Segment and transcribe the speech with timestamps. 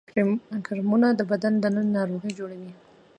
[0.65, 2.71] کرمونه د بدن دننه ناروغي جوړوي